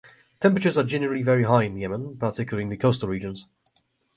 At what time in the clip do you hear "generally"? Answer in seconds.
0.83-1.21